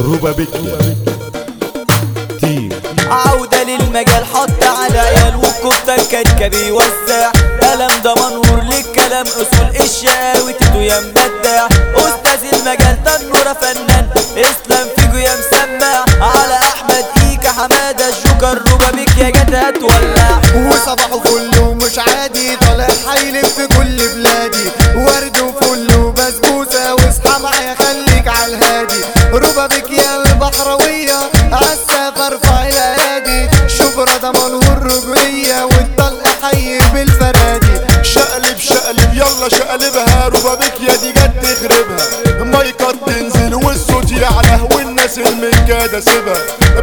[0.00, 0.78] روبا بكيا
[2.40, 2.68] تيم
[3.10, 7.30] عودة للمجال حط على عيال والكفتة الكركة بيوزع
[7.62, 11.66] قلم ده منور للكلام أصول الشقاوي تيتو يا مبدع
[11.96, 14.08] أستاذ المجال تنورة فنان.
[14.36, 21.18] إسلام فيجو يا مسمع على أحمد ايكا حمادة الجوكر روبا بيك يا جت هتولع وصباحه
[21.24, 24.70] فل ومش عادي طالع حيلف في كل بلادي.
[24.96, 25.59] ورد وفل
[29.32, 31.18] ربا بك يا البحروية
[31.52, 40.28] عالسفر ارفع الايادي شبرا منهور رجولية والطلق حي بالفرادي شقلب شقلب يلا شقلبها.
[40.28, 42.44] روبا بك يا دي جت تخربها.
[42.44, 46.38] مايكات تنزل والصوت يعلى والناس المنكادة سيبها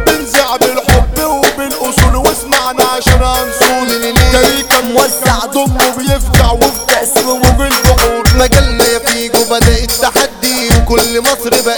[0.06, 8.98] بنزع بالحب وبالأصول واسمعنا عشان هنصول كريكة موزع ضمه بيفجع وفي تقسيمه بالبحور مجالنا يا
[8.98, 11.77] فيجو بدأ التحدي وكل مصر بقت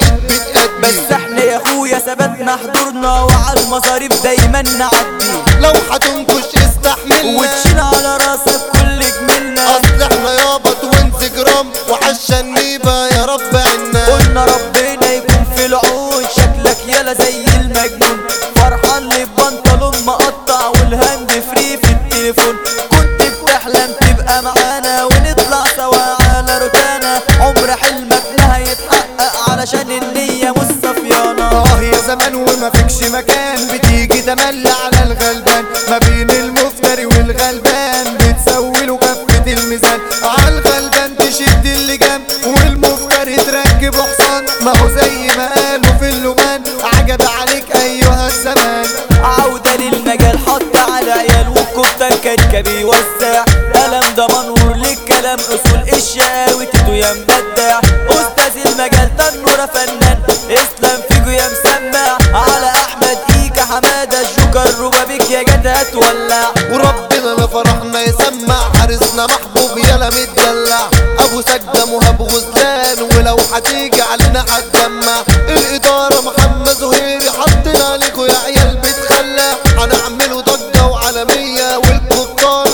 [2.40, 5.32] ثبتنا حضورنا وعلى المصاريف دايما نعدي.
[5.60, 9.76] لو هتنكش استحملنا وتشيل على راسك كل جميلنا.
[9.76, 11.66] أصل إحنا يابا توينز جرام.
[11.88, 14.06] وعشان نيبا يا رب عنا.
[14.06, 16.24] قلنا ربنا يكون في العون.
[16.36, 18.20] شكلك يالا زي المجنون.
[18.56, 21.29] فرحان لي ببنطلون مقطع والهاند
[32.60, 34.70] وما فيكش مكان بتيجي تملي
[65.80, 70.80] هتولع وربنا لا فرحنا يسمع حارسنا محبوب يلا متدلع.
[71.18, 78.76] أبو سجدة مهاب غزلان ولو هتيجي علينا هتجمع الإدارة محمد زهيري حطينا عليكوا يا عيال
[78.76, 82.68] بتخلع هنعملوا ضجة وعالمية والكفار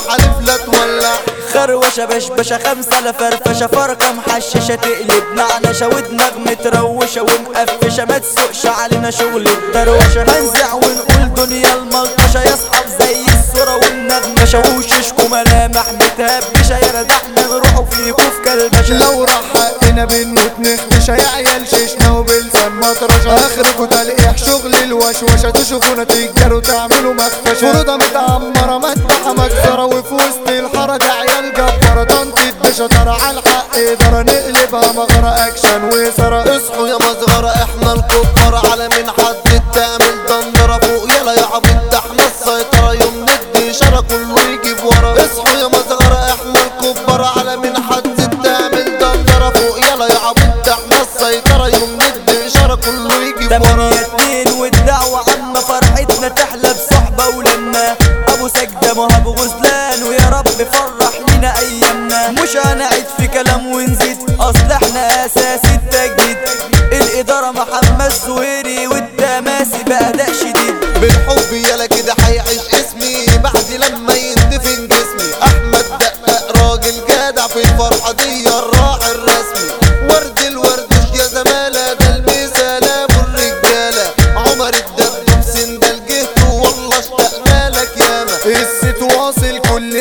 [1.57, 5.25] تولع خروشة بشبشة خمسة لفرفشة فرقة محششة تقلب.
[5.37, 8.05] نعنشة ودماغ متروشة ومقفشة.
[8.05, 10.23] ما تسوقش علينا شغل الدروشة.
[10.23, 12.43] هنزع ونقول دنيا الملطشة.
[12.43, 19.43] يصحب زي الصورة والنغمشة وششكو ملامح متهبشة يا ردحنا نروحوا فيكوا في كلبشة لو راح
[19.55, 25.51] حقنا بنموت نختشى يا عيال شيشنا وبلسان مطرشة اخركوا تلقيح شغل الوشوشة.
[25.51, 30.97] تشوفونا تجروا تعملوا مخفشة فروضة متعمرة مدبحة مجزرة وفي وسط جبارة
[32.77, 35.85] تنطيط بشطارة على الحق إدارة نقلبها مغرة أكشن.
[35.85, 38.71] وإثارة اصحوا يا مصغرة إحنا الكبار.
[38.71, 42.93] على من حد تعمل دندرة فوق يلا يا عبيد ده إحنا السيطرة.
[42.95, 45.15] يوم ندي إشارة كله يجيب ورا.
[45.17, 47.25] اصحوا يا مصغرة إحنا الكبار.
[47.39, 51.69] على من حد تعمل دندرة فوق يلا يا عبيد ده إحنا السيطرة.
[51.69, 53.91] يوم ندي إشارة كله يجيب ورا.
[59.47, 62.31] مهاب غزلان ويا رب فرح لينا أيامنا.
[62.31, 66.37] مش هنعيد في كلام ونزيد اصل إحنا أساس التجديد.
[66.93, 70.75] الإدارة محمد زهيري والتماسي بأداء شديد.
[71.01, 71.76] بالحب يلا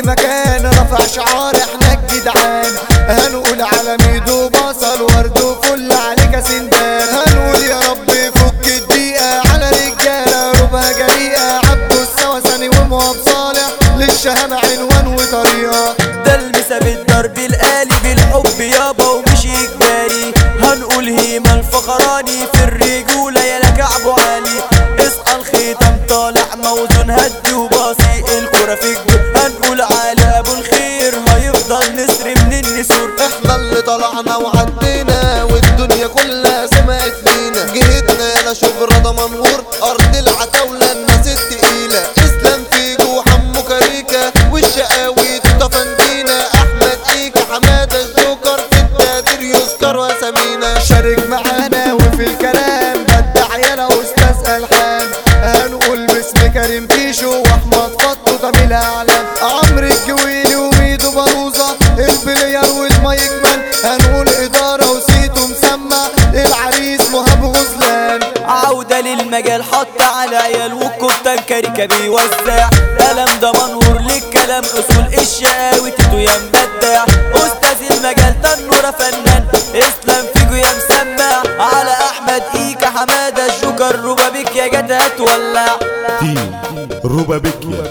[0.02, 2.72] مكان رفع شعار إحنا الجدعان
[3.10, 9.70] هنقول على ميدو بصل ورد وفل عليك يا سندال هنقول يا رب فك الدقيقة على
[9.70, 13.70] رجاله ربها جريئة عبده السوسني ومواب صالح.
[13.98, 15.96] للشهامة عنوان وطريقة.
[16.26, 17.38] ده المسا بالضرب
[50.36, 53.04] واسامينا شارك معانا وفي الكلام.
[53.04, 55.08] بدع يالا أستاذ ألحان.
[55.28, 59.26] هنقول باسم كريم فيشو وأحمد فضل جميل أعلام.
[59.42, 61.78] عمرو الجويلي وميدو باروزة.
[61.98, 63.62] البليار وال mic man.
[63.84, 66.04] هنقول إدارة وسيتو مسمى
[66.34, 68.20] العريس مهاب غزلان.
[68.48, 72.70] عودة للمجال حط على عيال والكفتة كاريكا بيوزع.
[73.00, 74.00] قلم ده منور
[74.46, 77.06] للكلام أصول الشقاوي تيتو يا مبدع
[77.36, 79.46] أستاذ المجال تنورة فنان.
[79.76, 83.46] إسلام فيجو يا مسمع على أحمد إيكا حمادة.
[83.46, 85.80] الجوكر روبابيك يا جد هتولع
[86.20, 86.60] تيم
[87.06, 87.85] روبابيكيا